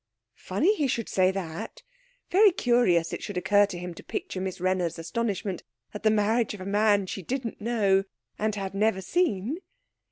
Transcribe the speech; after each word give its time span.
'Funny 0.33 0.73
he 0.77 0.87
should 0.87 1.07
say 1.07 1.29
that 1.29 1.83
very 2.31 2.49
curious 2.51 3.13
it 3.13 3.21
should 3.21 3.37
occur 3.37 3.67
to 3.67 3.77
him 3.77 3.93
to 3.93 4.01
picture 4.01 4.41
Miss 4.41 4.59
Wrenner's 4.59 4.97
astonishment 4.97 5.61
at 5.93 6.01
the 6.01 6.09
marriage 6.09 6.55
of 6.55 6.61
a 6.61 6.65
man 6.65 7.05
she 7.05 7.21
didn't 7.21 7.61
know, 7.61 8.05
and 8.39 8.55
had 8.55 8.73
never 8.73 8.99
seen.' 9.01 9.59